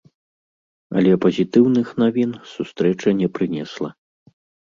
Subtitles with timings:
[1.01, 3.89] Але пазітыўных навін сустрэча не прынесла.